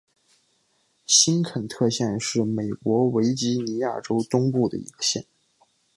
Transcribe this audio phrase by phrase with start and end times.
[1.05, 5.27] 新肯特县是美国维吉尼亚州东部的一个县。